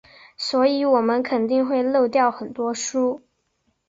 [0.35, 3.21] 所以我们肯定会漏掉很多书。